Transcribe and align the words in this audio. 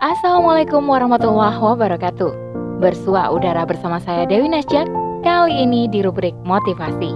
Assalamualaikum 0.00 0.88
warahmatullahi 0.88 1.60
wabarakatuh. 1.60 2.32
Bersua 2.80 3.28
udara 3.36 3.68
bersama 3.68 4.00
saya 4.00 4.24
Dewi 4.24 4.48
Nasjak, 4.48 4.88
kali 5.20 5.52
ini 5.52 5.92
di 5.92 6.00
rubrik 6.00 6.32
motivasi 6.40 7.12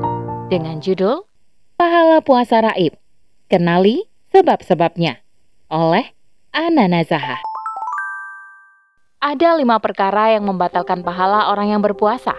dengan 0.53 0.84
judul 0.84 1.25
Pahala 1.81 2.20
Puasa 2.20 2.60
Raib. 2.60 2.92
Kenali 3.49 4.05
sebab-sebabnya 4.36 5.17
oleh 5.73 6.12
Ana 6.52 6.84
Nazahah. 6.84 7.41
Ada 9.25 9.57
lima 9.57 9.80
perkara 9.80 10.37
yang 10.37 10.45
membatalkan 10.45 11.01
pahala 11.01 11.48
orang 11.57 11.73
yang 11.73 11.80
berpuasa, 11.80 12.37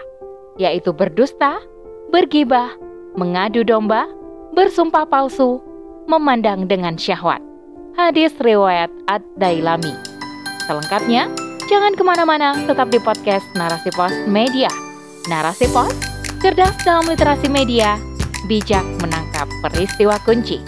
yaitu 0.62 0.94
berdusta, 0.94 1.58
bergibah, 2.14 2.70
mengadu 3.18 3.66
domba, 3.66 4.06
bersumpah 4.54 5.10
palsu, 5.10 5.58
memandang 6.06 6.70
dengan 6.70 6.94
syahwat. 6.94 7.42
Hadis 7.98 8.30
riwayat 8.38 8.94
Ad-Dailami. 9.10 10.05
Selengkapnya, 10.66 11.30
jangan 11.70 11.94
ke 11.94 12.02
mana-mana, 12.02 12.58
tetap 12.66 12.90
di 12.90 12.98
podcast 12.98 13.46
Narasi 13.54 13.94
Pos 13.94 14.10
Media. 14.26 14.66
Narasi 15.30 15.70
Pos, 15.70 15.94
cerdas 16.42 16.74
dalam 16.82 17.06
literasi 17.06 17.46
media, 17.46 17.94
bijak 18.50 18.82
menangkap 18.98 19.46
peristiwa 19.62 20.18
kunci. 20.26 20.58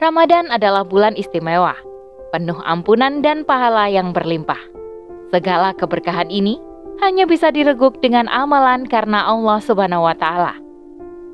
Ramadan 0.00 0.48
adalah 0.48 0.88
bulan 0.88 1.20
istimewa, 1.20 1.76
penuh 2.32 2.56
ampunan 2.64 3.20
dan 3.20 3.44
pahala 3.44 3.92
yang 3.92 4.16
berlimpah. 4.16 4.60
Segala 5.28 5.76
keberkahan 5.76 6.32
ini 6.32 6.56
hanya 7.04 7.28
bisa 7.28 7.52
direguk 7.52 8.00
dengan 8.00 8.24
amalan 8.32 8.88
karena 8.88 9.28
Allah 9.28 9.60
Subhanahu 9.60 10.08
wa 10.08 10.16
Ta'ala. 10.16 10.56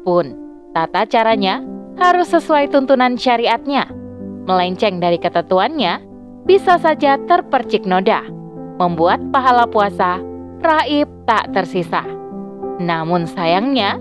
Pun, 0.03 0.35
tata 0.75 1.07
caranya 1.07 1.63
harus 2.03 2.35
sesuai 2.35 2.75
tuntunan 2.75 3.15
syariatnya 3.15 4.03
melenceng 4.45 5.01
dari 5.01 5.17
ketentuannya, 5.17 6.01
bisa 6.45 6.77
saja 6.77 7.17
terpercik 7.25 7.89
noda, 7.89 8.21
membuat 8.77 9.21
pahala 9.33 9.65
puasa 9.65 10.21
raib 10.65 11.09
tak 11.25 11.53
tersisa. 11.53 12.05
Namun 12.81 13.29
sayangnya, 13.29 14.01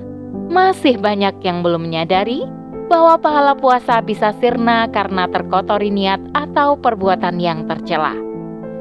masih 0.52 1.00
banyak 1.00 1.40
yang 1.44 1.64
belum 1.64 1.88
menyadari 1.88 2.44
bahwa 2.92 3.16
pahala 3.18 3.56
puasa 3.56 4.04
bisa 4.04 4.36
sirna 4.38 4.86
karena 4.92 5.26
terkotori 5.32 5.90
niat 5.90 6.20
atau 6.36 6.76
perbuatan 6.78 7.40
yang 7.40 7.66
tercela. 7.66 8.14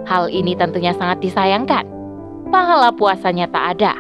Hal 0.05 0.27
ini 0.29 0.59
tentunya 0.59 0.91
sangat 0.93 1.23
disayangkan. 1.23 1.87
Pahala 2.51 2.93
puasanya 2.93 3.49
tak 3.49 3.79
ada, 3.79 3.95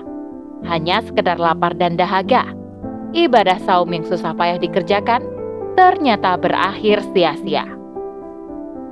hanya 0.68 1.00
sekedar 1.00 1.40
lapar 1.40 1.72
dan 1.78 1.96
dahaga. 1.96 2.44
Ibadah 3.12 3.60
saum 3.64 3.88
yang 3.92 4.04
susah 4.04 4.36
payah 4.36 4.60
dikerjakan 4.60 5.24
ternyata 5.74 6.36
berakhir 6.36 7.00
sia-sia. 7.12 7.66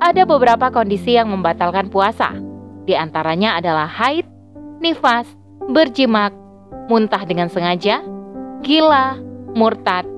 Ada 0.00 0.24
beberapa 0.24 0.72
kondisi 0.72 1.16
yang 1.16 1.28
membatalkan 1.28 1.92
puasa, 1.92 2.32
di 2.88 2.96
antaranya 2.96 3.60
adalah 3.60 3.84
haid, 3.84 4.24
nifas, 4.80 5.28
berjimak, 5.68 6.32
muntah 6.88 7.22
dengan 7.28 7.52
sengaja, 7.52 8.00
gila, 8.64 9.20
murtad, 9.52 10.08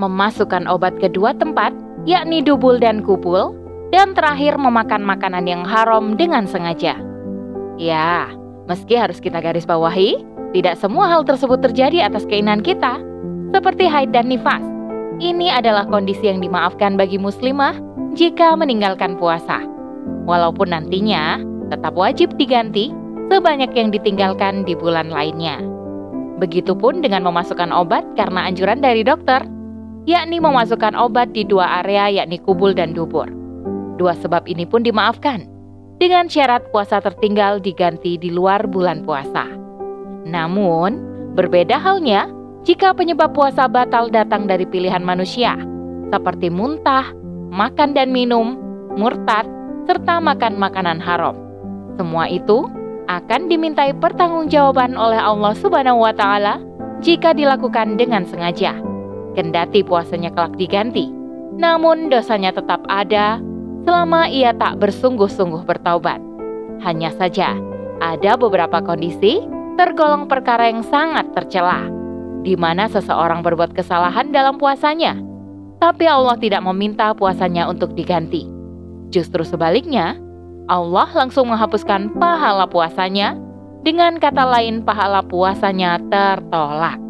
memasukkan 0.00 0.64
obat 0.64 0.96
ke 0.96 1.12
dua 1.12 1.36
tempat, 1.36 1.76
yakni 2.08 2.40
dubul 2.40 2.80
dan 2.80 3.04
kubul, 3.04 3.52
dan 3.92 4.16
terakhir 4.16 4.56
memakan 4.56 5.04
makanan 5.04 5.44
yang 5.44 5.62
haram 5.68 6.16
dengan 6.16 6.48
sengaja. 6.48 6.96
Ya, 7.76 8.32
meski 8.64 8.96
harus 8.96 9.20
kita 9.20 9.44
garis 9.44 9.68
bawahi, 9.68 10.24
tidak 10.56 10.80
semua 10.80 11.12
hal 11.12 11.28
tersebut 11.28 11.60
terjadi 11.60 12.08
atas 12.08 12.24
keinginan 12.24 12.64
kita, 12.64 12.96
seperti 13.52 13.84
haid 13.84 14.16
dan 14.16 14.32
nifas. 14.32 14.79
Ini 15.20 15.52
adalah 15.52 15.84
kondisi 15.84 16.32
yang 16.32 16.40
dimaafkan 16.40 16.96
bagi 16.96 17.20
muslimah 17.20 17.76
jika 18.16 18.56
meninggalkan 18.56 19.20
puasa. 19.20 19.60
Walaupun 20.24 20.72
nantinya 20.72 21.44
tetap 21.68 21.92
wajib 21.92 22.32
diganti 22.40 22.88
sebanyak 23.28 23.68
yang 23.76 23.92
ditinggalkan 23.92 24.64
di 24.64 24.72
bulan 24.72 25.12
lainnya. 25.12 25.60
Begitupun 26.40 27.04
dengan 27.04 27.28
memasukkan 27.28 27.68
obat 27.68 28.00
karena 28.16 28.48
anjuran 28.48 28.80
dari 28.80 29.04
dokter, 29.04 29.44
yakni 30.08 30.40
memasukkan 30.40 30.96
obat 30.96 31.36
di 31.36 31.44
dua 31.44 31.84
area 31.84 32.08
yakni 32.08 32.40
kubul 32.40 32.72
dan 32.72 32.96
dubur. 32.96 33.28
Dua 34.00 34.16
sebab 34.16 34.48
ini 34.48 34.64
pun 34.64 34.80
dimaafkan 34.80 35.44
dengan 36.00 36.32
syarat 36.32 36.64
puasa 36.72 36.96
tertinggal 37.04 37.60
diganti 37.60 38.16
di 38.16 38.32
luar 38.32 38.64
bulan 38.64 39.04
puasa. 39.04 39.44
Namun, 40.24 40.96
berbeda 41.36 41.76
halnya 41.76 42.39
jika 42.60 42.92
penyebab 42.92 43.32
puasa 43.32 43.64
batal 43.64 44.12
datang 44.12 44.44
dari 44.44 44.68
pilihan 44.68 45.00
manusia, 45.00 45.56
seperti 46.12 46.52
muntah, 46.52 47.08
makan 47.48 47.96
dan 47.96 48.12
minum, 48.12 48.60
murtad, 49.00 49.48
serta 49.88 50.20
makan 50.20 50.60
makanan 50.60 51.00
haram. 51.00 51.32
Semua 51.96 52.28
itu 52.28 52.68
akan 53.08 53.48
dimintai 53.48 53.96
pertanggungjawaban 53.96 54.92
oleh 54.92 55.16
Allah 55.16 55.56
Subhanahu 55.56 56.04
wa 56.04 56.12
taala 56.12 56.60
jika 57.00 57.32
dilakukan 57.32 57.96
dengan 57.96 58.28
sengaja. 58.28 58.76
Kendati 59.32 59.80
puasanya 59.80 60.28
kelak 60.28 60.52
diganti, 60.60 61.08
namun 61.56 62.12
dosanya 62.12 62.52
tetap 62.52 62.84
ada 62.92 63.40
selama 63.88 64.28
ia 64.28 64.52
tak 64.52 64.76
bersungguh-sungguh 64.84 65.64
bertaubat. 65.64 66.20
Hanya 66.84 67.08
saja 67.16 67.56
ada 68.04 68.36
beberapa 68.36 68.84
kondisi 68.84 69.40
tergolong 69.80 70.28
perkara 70.28 70.68
yang 70.68 70.84
sangat 70.84 71.32
tercela 71.32 71.99
di 72.40 72.56
mana 72.56 72.88
seseorang 72.88 73.44
berbuat 73.44 73.76
kesalahan 73.76 74.32
dalam 74.32 74.56
puasanya, 74.56 75.16
tapi 75.80 76.04
Allah 76.04 76.36
tidak 76.36 76.60
meminta 76.64 77.12
puasanya 77.16 77.68
untuk 77.68 77.96
diganti. 77.96 78.44
Justru 79.10 79.42
sebaliknya, 79.42 80.16
Allah 80.68 81.08
langsung 81.16 81.50
menghapuskan 81.50 82.14
pahala 82.20 82.68
puasanya, 82.68 83.34
dengan 83.80 84.20
kata 84.20 84.44
lain, 84.44 84.84
pahala 84.84 85.24
puasanya 85.24 85.98
tertolak. 86.12 87.00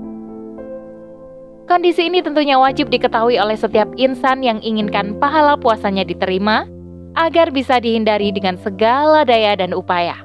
Kondisi 1.66 2.10
ini 2.10 2.18
tentunya 2.18 2.58
wajib 2.58 2.90
diketahui 2.90 3.38
oleh 3.38 3.54
setiap 3.54 3.86
insan 3.94 4.42
yang 4.42 4.58
inginkan 4.58 5.14
pahala 5.22 5.54
puasanya 5.54 6.02
diterima, 6.02 6.66
agar 7.14 7.50
bisa 7.50 7.78
dihindari 7.78 8.34
dengan 8.34 8.58
segala 8.58 9.22
daya 9.22 9.54
dan 9.54 9.74
upaya. 9.74 10.18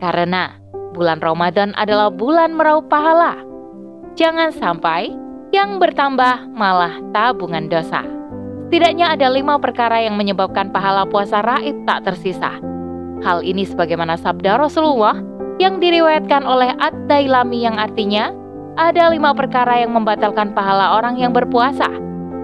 Karena 0.00 0.56
bulan 0.92 1.20
Ramadan 1.24 1.72
adalah 1.76 2.12
bulan 2.12 2.52
meraup 2.52 2.88
pahala 2.92 3.53
Jangan 4.14 4.54
sampai 4.54 5.10
yang 5.50 5.82
bertambah 5.82 6.50
malah 6.54 7.02
tabungan 7.10 7.66
dosa. 7.66 8.06
Setidaknya 8.70 9.14
ada 9.14 9.30
lima 9.30 9.54
perkara 9.62 10.02
yang 10.02 10.18
menyebabkan 10.18 10.74
pahala 10.74 11.06
puasa 11.06 11.38
raib 11.46 11.78
tak 11.86 12.02
tersisa. 12.06 12.58
Hal 13.22 13.46
ini 13.46 13.62
sebagaimana 13.62 14.18
sabda 14.18 14.58
Rasulullah 14.58 15.14
yang 15.62 15.78
diriwayatkan 15.78 16.42
oleh 16.42 16.74
Ad-Dailami 16.82 17.58
yang 17.62 17.78
artinya 17.78 18.34
ada 18.74 19.14
lima 19.14 19.30
perkara 19.30 19.78
yang 19.78 19.94
membatalkan 19.94 20.50
pahala 20.50 20.98
orang 20.98 21.14
yang 21.18 21.30
berpuasa, 21.30 21.86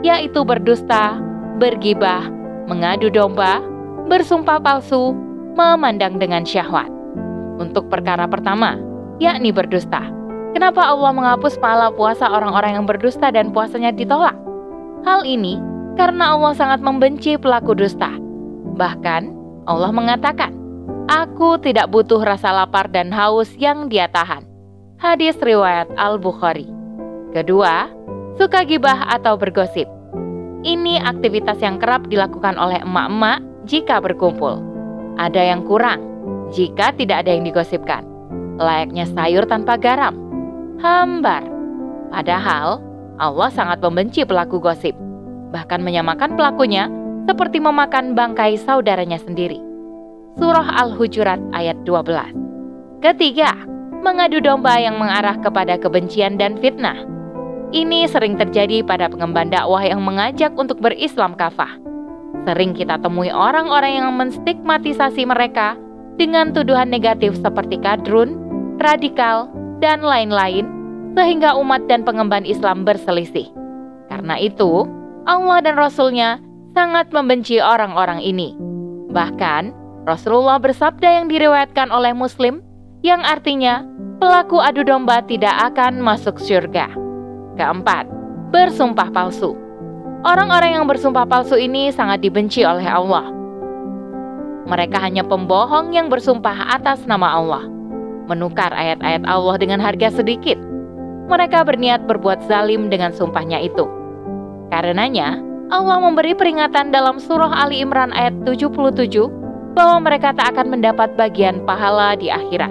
yaitu 0.07 0.47
berdusta, 0.47 1.19
bergibah, 1.59 2.31
mengadu 2.71 3.11
domba, 3.11 3.59
bersumpah 4.07 4.63
palsu, 4.63 5.11
memandang 5.59 6.19
dengan 6.23 6.47
syahwat. 6.47 6.87
Untuk 7.59 7.91
perkara 7.91 8.31
pertama, 8.31 8.79
yakni 9.19 9.51
berdusta. 9.51 10.20
Kenapa 10.51 10.83
Allah 10.83 11.15
menghapus 11.15 11.63
pahala 11.63 11.95
puasa 11.95 12.27
orang-orang 12.27 12.75
yang 12.75 12.87
berdusta 12.87 13.31
dan 13.31 13.55
puasanya 13.55 13.95
ditolak? 13.95 14.35
Hal 15.07 15.23
ini 15.23 15.63
karena 15.95 16.35
Allah 16.35 16.53
sangat 16.59 16.83
membenci 16.83 17.39
pelaku 17.39 17.79
dusta. 17.79 18.11
Bahkan 18.75 19.23
Allah 19.71 19.91
mengatakan, 19.95 20.51
Aku 21.11 21.59
tidak 21.59 21.91
butuh 21.91 22.23
rasa 22.23 22.55
lapar 22.55 22.87
dan 22.91 23.11
haus 23.11 23.51
yang 23.59 23.91
dia 23.91 24.07
tahan. 24.11 24.47
Hadis 24.99 25.35
riwayat 25.43 25.91
Al-Bukhari. 25.99 26.71
Kedua, 27.35 27.91
suka 28.39 28.63
gibah 28.67 29.11
atau 29.11 29.35
bergosip. 29.35 29.87
Ini 30.61 31.01
aktivitas 31.03 31.59
yang 31.65 31.81
kerap 31.81 32.07
dilakukan 32.07 32.55
oleh 32.61 32.85
emak-emak 32.85 33.43
jika 33.65 33.97
berkumpul. 33.99 34.61
Ada 35.17 35.57
yang 35.57 35.65
kurang 35.65 36.05
jika 36.53 36.93
tidak 36.95 37.25
ada 37.25 37.33
yang 37.33 37.49
digosipkan. 37.49 38.05
Layaknya 38.61 39.09
sayur 39.09 39.49
tanpa 39.49 39.81
garam 39.81 40.20
hambar. 40.81 41.45
Padahal 42.11 42.81
Allah 43.21 43.51
sangat 43.53 43.79
membenci 43.85 44.25
pelaku 44.25 44.59
gosip, 44.59 44.97
bahkan 45.53 45.85
menyamakan 45.85 46.35
pelakunya 46.35 46.89
seperti 47.29 47.61
memakan 47.61 48.17
bangkai 48.17 48.57
saudaranya 48.59 49.21
sendiri. 49.21 49.61
Surah 50.41 50.81
Al-Hujurat 50.81 51.39
ayat 51.53 51.77
12. 51.85 53.05
Ketiga, 53.05 53.53
mengadu 54.01 54.41
domba 54.41 54.81
yang 54.81 54.97
mengarah 54.97 55.37
kepada 55.37 55.77
kebencian 55.77 56.41
dan 56.41 56.57
fitnah. 56.57 56.97
Ini 57.71 58.11
sering 58.11 58.35
terjadi 58.35 58.83
pada 58.83 59.07
pengemban 59.07 59.53
dakwah 59.53 59.85
yang 59.85 60.03
mengajak 60.03 60.51
untuk 60.59 60.83
berislam 60.83 61.39
kafah. 61.39 61.71
Sering 62.49 62.73
kita 62.75 62.99
temui 62.99 63.31
orang-orang 63.31 64.01
yang 64.01 64.11
menstigmatisasi 64.17 65.29
mereka 65.29 65.77
dengan 66.17 66.51
tuduhan 66.51 66.89
negatif 66.91 67.37
seperti 67.39 67.79
kadrun, 67.79 68.35
radikal, 68.81 69.53
dan 69.81 70.05
lain-lain, 70.05 70.69
sehingga 71.17 71.57
umat 71.59 71.89
dan 71.91 72.07
pengemban 72.07 72.47
Islam 72.47 72.87
berselisih. 72.87 73.51
Karena 74.07 74.39
itu, 74.39 74.87
Allah 75.27 75.59
dan 75.65 75.75
Rasul-Nya 75.77 76.39
sangat 76.77 77.11
membenci 77.11 77.59
orang-orang 77.59 78.23
ini. 78.23 78.55
Bahkan, 79.11 79.75
Rasulullah 80.07 80.57
bersabda 80.63 81.21
yang 81.21 81.27
diriwayatkan 81.29 81.93
oleh 81.93 82.15
Muslim, 82.15 82.63
yang 83.03 83.21
artinya 83.25 83.85
pelaku 84.21 84.61
adu 84.61 84.85
domba 84.85 85.25
tidak 85.25 85.73
akan 85.73 86.01
masuk 86.01 86.37
surga. 86.39 86.93
Keempat, 87.57 88.09
bersumpah 88.55 89.09
palsu. 89.13 89.57
Orang-orang 90.21 90.77
yang 90.77 90.85
bersumpah 90.85 91.25
palsu 91.25 91.57
ini 91.57 91.89
sangat 91.93 92.21
dibenci 92.21 92.61
oleh 92.61 92.85
Allah. 92.85 93.33
Mereka 94.69 95.01
hanya 95.01 95.25
pembohong 95.25 95.97
yang 95.97 96.13
bersumpah 96.13 96.77
atas 96.77 97.09
nama 97.09 97.41
Allah, 97.41 97.65
menukar 98.31 98.71
ayat-ayat 98.71 99.27
Allah 99.27 99.59
dengan 99.59 99.83
harga 99.83 100.23
sedikit. 100.23 100.55
Mereka 101.27 101.67
berniat 101.67 102.07
berbuat 102.07 102.47
zalim 102.47 102.87
dengan 102.87 103.11
sumpahnya 103.11 103.59
itu. 103.59 103.91
Karenanya, 104.71 105.43
Allah 105.75 105.99
memberi 105.99 106.35
peringatan 106.35 106.95
dalam 106.95 107.19
surah 107.19 107.51
Ali 107.51 107.83
Imran 107.83 108.15
ayat 108.15 108.35
77 108.47 108.71
bahwa 109.75 109.99
mereka 110.03 110.31
tak 110.35 110.55
akan 110.55 110.79
mendapat 110.79 111.15
bagian 111.15 111.63
pahala 111.67 112.15
di 112.15 112.31
akhirat. 112.31 112.71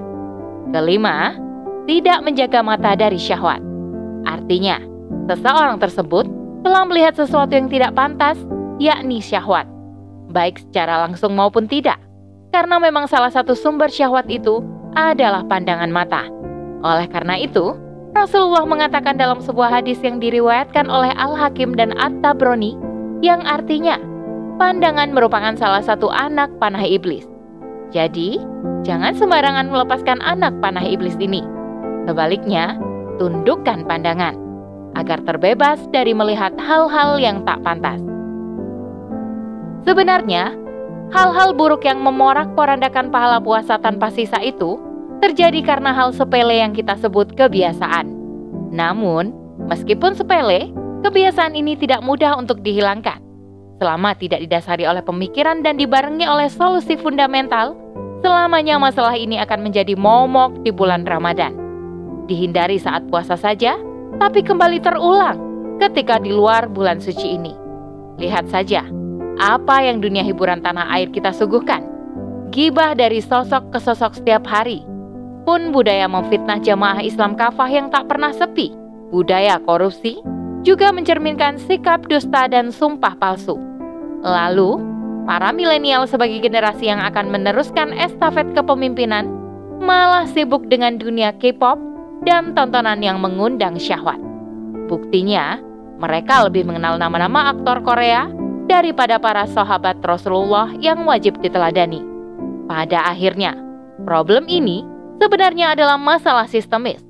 Kelima, 0.72 1.36
tidak 1.88 2.20
menjaga 2.24 2.60
mata 2.60 2.96
dari 2.96 3.20
syahwat. 3.20 3.64
Artinya, 4.28 4.84
seseorang 5.32 5.80
tersebut 5.80 6.28
telah 6.62 6.84
melihat 6.84 7.16
sesuatu 7.16 7.56
yang 7.56 7.72
tidak 7.72 7.96
pantas, 7.96 8.36
yakni 8.84 9.24
syahwat, 9.24 9.66
baik 10.36 10.60
secara 10.60 11.08
langsung 11.08 11.34
maupun 11.34 11.66
tidak, 11.72 11.98
karena 12.52 12.78
memang 12.78 13.08
salah 13.08 13.32
satu 13.32 13.56
sumber 13.56 13.88
syahwat 13.88 14.28
itu 14.28 14.62
adalah 14.98 15.46
pandangan 15.46 15.92
mata. 15.92 16.26
Oleh 16.82 17.06
karena 17.12 17.36
itu, 17.36 17.76
Rasulullah 18.16 18.66
mengatakan 18.66 19.16
dalam 19.16 19.40
sebuah 19.40 19.80
hadis 19.80 20.02
yang 20.02 20.18
diriwayatkan 20.18 20.90
oleh 20.90 21.14
Al-Hakim 21.16 21.78
dan 21.78 21.94
At-Tabrani, 21.96 22.76
yang 23.22 23.46
artinya, 23.46 24.00
pandangan 24.58 25.14
merupakan 25.16 25.56
salah 25.56 25.80
satu 25.80 26.12
anak 26.12 26.52
panah 26.60 26.84
iblis. 26.84 27.28
Jadi, 27.96 28.42
jangan 28.84 29.16
sembarangan 29.16 29.72
melepaskan 29.72 30.20
anak 30.20 30.52
panah 30.60 30.84
iblis 30.84 31.16
ini. 31.18 31.42
Sebaliknya, 32.06 32.76
tundukkan 33.22 33.88
pandangan 33.88 34.36
agar 34.98 35.22
terbebas 35.24 35.80
dari 35.96 36.12
melihat 36.12 36.52
hal-hal 36.60 37.16
yang 37.22 37.46
tak 37.48 37.62
pantas. 37.64 38.02
Sebenarnya, 39.88 40.59
hal-hal 41.10 41.58
buruk 41.58 41.86
yang 41.86 42.02
memorak-porandakan 42.02 43.10
pahala 43.10 43.42
puasa 43.42 43.82
tanpa 43.82 44.14
sisa 44.14 44.38
itu 44.42 44.78
terjadi 45.20 45.60
karena 45.66 45.92
hal 45.92 46.14
sepele 46.16 46.62
yang 46.62 46.72
kita 46.72 46.96
sebut 47.02 47.34
kebiasaan. 47.36 48.08
Namun, 48.70 49.34
meskipun 49.68 50.16
sepele, 50.16 50.70
kebiasaan 51.02 51.58
ini 51.58 51.76
tidak 51.76 52.06
mudah 52.06 52.38
untuk 52.38 52.62
dihilangkan. 52.62 53.20
Selama 53.80 54.14
tidak 54.16 54.44
didasari 54.44 54.84
oleh 54.84 55.04
pemikiran 55.04 55.64
dan 55.64 55.80
dibarengi 55.80 56.28
oleh 56.28 56.52
solusi 56.52 57.00
fundamental, 57.00 57.74
selamanya 58.20 58.76
masalah 58.76 59.16
ini 59.16 59.40
akan 59.40 59.66
menjadi 59.66 59.96
momok 59.96 60.62
di 60.68 60.72
bulan 60.72 61.08
Ramadan. 61.08 61.56
Dihindari 62.28 62.78
saat 62.78 63.08
puasa 63.08 63.40
saja, 63.40 63.80
tapi 64.20 64.44
kembali 64.44 64.84
terulang 64.84 65.40
ketika 65.80 66.20
di 66.20 66.30
luar 66.30 66.68
bulan 66.68 67.00
suci 67.00 67.40
ini. 67.40 67.56
Lihat 68.20 68.52
saja, 68.52 68.84
apa 69.40 69.82
yang 69.82 70.04
dunia 70.04 70.22
hiburan 70.22 70.60
tanah 70.60 70.92
air 70.92 71.08
kita 71.10 71.32
suguhkan. 71.32 71.88
Gibah 72.52 72.94
dari 72.94 73.24
sosok 73.24 73.72
ke 73.72 73.80
sosok 73.80 74.20
setiap 74.20 74.44
hari. 74.44 74.84
Pun 75.48 75.72
budaya 75.72 76.06
memfitnah 76.06 76.60
jamaah 76.60 77.00
Islam 77.00 77.34
kafah 77.40 77.72
yang 77.72 77.88
tak 77.88 78.12
pernah 78.12 78.36
sepi. 78.36 78.76
Budaya 79.10 79.58
korupsi 79.64 80.20
juga 80.62 80.92
mencerminkan 80.92 81.58
sikap 81.58 82.06
dusta 82.12 82.46
dan 82.52 82.70
sumpah 82.70 83.16
palsu. 83.16 83.56
Lalu, 84.22 84.78
para 85.24 85.56
milenial 85.56 86.04
sebagai 86.06 86.44
generasi 86.44 86.92
yang 86.92 87.00
akan 87.00 87.32
meneruskan 87.32 87.96
estafet 87.96 88.52
kepemimpinan 88.52 89.26
malah 89.80 90.28
sibuk 90.28 90.68
dengan 90.68 91.00
dunia 91.00 91.32
K-pop 91.40 91.80
dan 92.28 92.52
tontonan 92.52 93.00
yang 93.00 93.24
mengundang 93.24 93.80
syahwat. 93.80 94.20
Buktinya, 94.92 95.58
mereka 96.04 96.44
lebih 96.48 96.68
mengenal 96.68 97.00
nama-nama 97.00 97.56
aktor 97.56 97.80
Korea 97.88 98.28
daripada 98.70 99.18
para 99.18 99.50
sahabat 99.50 99.98
Rasulullah 100.06 100.70
yang 100.78 101.02
wajib 101.10 101.42
diteladani. 101.42 102.06
Pada 102.70 103.10
akhirnya, 103.10 103.58
problem 104.06 104.46
ini 104.46 104.86
sebenarnya 105.18 105.74
adalah 105.74 105.98
masalah 105.98 106.46
sistemis. 106.46 107.02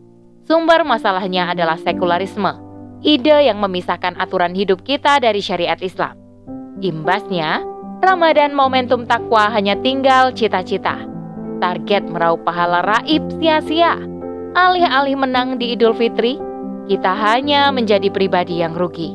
Sumber 0.48 0.88
masalahnya 0.88 1.52
adalah 1.52 1.76
sekularisme, 1.76 2.56
ide 3.04 3.52
yang 3.52 3.60
memisahkan 3.60 4.16
aturan 4.18 4.56
hidup 4.56 4.82
kita 4.88 5.20
dari 5.20 5.44
syariat 5.44 5.78
Islam. 5.84 6.16
Imbasnya, 6.80 7.62
Ramadan 8.00 8.56
momentum 8.56 9.04
takwa 9.04 9.52
hanya 9.52 9.76
tinggal 9.84 10.32
cita-cita. 10.32 10.96
Target 11.60 12.08
meraup 12.08 12.40
pahala 12.48 12.80
raib 12.88 13.20
sia-sia. 13.36 14.00
Alih-alih 14.56 15.20
menang 15.20 15.60
di 15.60 15.76
Idul 15.76 15.92
Fitri, 15.92 16.40
kita 16.88 17.12
hanya 17.12 17.70
menjadi 17.76 18.08
pribadi 18.08 18.64
yang 18.64 18.74
rugi. 18.74 19.14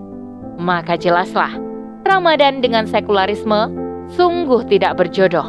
Maka 0.61 0.95
jelaslah, 1.01 1.64
Ramadan 2.05 2.61
dengan 2.61 2.85
sekularisme 2.85 3.73
sungguh 4.13 4.69
tidak 4.69 5.01
berjodoh. 5.01 5.49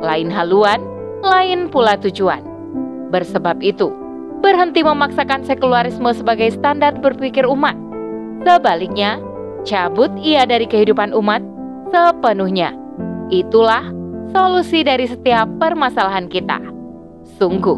Lain 0.00 0.30
haluan, 0.30 0.78
lain 1.20 1.66
pula 1.68 1.98
tujuan. 1.98 2.40
Bersebab 3.10 3.58
itu, 3.58 3.90
berhenti 4.38 4.86
memaksakan 4.86 5.42
sekularisme 5.42 6.08
sebagai 6.14 6.54
standar 6.54 6.94
berpikir 6.96 7.42
umat. 7.44 7.74
Sebaliknya, 8.46 9.18
cabut 9.66 10.08
ia 10.22 10.46
dari 10.46 10.64
kehidupan 10.64 11.12
umat 11.12 11.42
sepenuhnya. 11.90 12.72
Itulah 13.28 13.90
solusi 14.30 14.86
dari 14.86 15.10
setiap 15.10 15.50
permasalahan 15.58 16.30
kita. 16.30 16.62
Sungguh, 17.36 17.76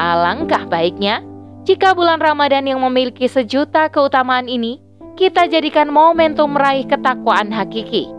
alangkah 0.00 0.64
baiknya 0.66 1.22
jika 1.68 1.92
bulan 1.92 2.18
Ramadan 2.18 2.64
yang 2.64 2.80
memiliki 2.80 3.28
sejuta 3.28 3.92
keutamaan 3.92 4.48
ini 4.48 4.80
kita 5.16 5.46
jadikan 5.50 5.90
momentum 5.90 6.54
meraih 6.54 6.86
ketakwaan 6.86 7.50
hakiki, 7.50 8.10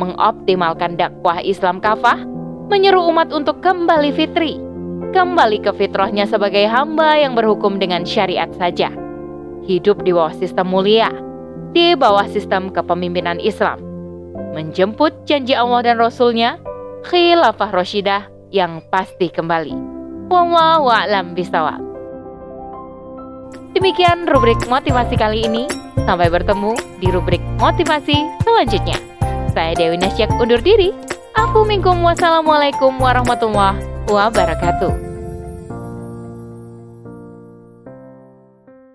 mengoptimalkan 0.00 0.96
dakwah 0.96 1.40
Islam 1.44 1.80
kafah, 1.80 2.20
menyeru 2.70 3.04
umat 3.10 3.34
untuk 3.34 3.60
kembali 3.60 4.14
fitri, 4.14 4.56
kembali 5.10 5.60
ke 5.60 5.72
fitrahnya 5.74 6.24
sebagai 6.24 6.64
hamba 6.70 7.18
yang 7.18 7.34
berhukum 7.34 7.76
dengan 7.76 8.06
syariat 8.06 8.48
saja. 8.56 8.92
Hidup 9.66 10.02
di 10.06 10.14
bawah 10.14 10.32
sistem 10.32 10.72
mulia, 10.72 11.12
di 11.76 11.92
bawah 11.94 12.26
sistem 12.30 12.72
kepemimpinan 12.72 13.38
Islam. 13.42 13.82
Menjemput 14.56 15.26
janji 15.28 15.54
Allah 15.54 15.84
dan 15.86 15.96
Rasulnya, 16.00 16.58
khilafah 17.06 17.70
Rashidah 17.70 18.26
yang 18.50 18.82
pasti 18.90 19.30
kembali. 19.30 19.74
Wallahu 20.30 20.90
a'lam 20.90 21.34
bisawab. 21.38 21.78
Demikian 23.70 24.26
rubrik 24.26 24.58
motivasi 24.66 25.14
kali 25.14 25.46
ini. 25.46 25.64
Sampai 26.06 26.28
bertemu 26.32 26.72
di 26.98 27.08
rubrik 27.10 27.42
motivasi 27.58 28.16
selanjutnya. 28.46 28.98
Saya 29.50 29.74
Dewi 29.74 29.98
Nasyak 29.98 30.30
undur 30.38 30.62
diri. 30.62 30.94
Aku 31.34 31.66
minkum 31.66 32.02
wassalamualaikum 32.06 32.98
warahmatullahi 32.98 33.82
wabarakatuh. 34.06 35.09